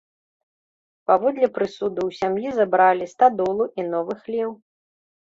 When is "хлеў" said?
4.23-4.51